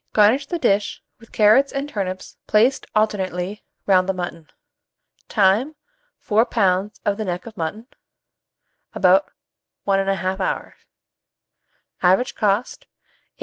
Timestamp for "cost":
12.33-12.87